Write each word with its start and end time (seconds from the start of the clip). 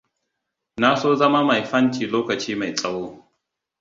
Na 0.77 0.95
so 0.97 1.15
zama 1.15 1.43
mai 1.43 1.61
fanti 1.71 2.03
lokaci 2.13 2.55
mai 2.55 2.73
tsaho. 2.73 3.05